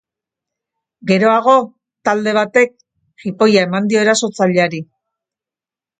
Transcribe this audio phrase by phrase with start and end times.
[1.11, 1.53] Geroago,
[2.09, 2.73] talde batek
[3.25, 4.85] jipoia eman dio erasotzaileari.